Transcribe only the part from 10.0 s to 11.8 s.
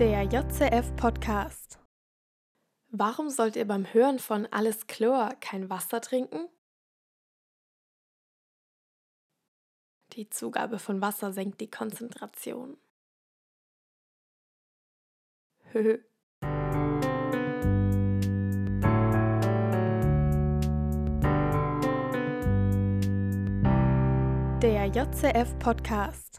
Die Zugabe von Wasser senkt die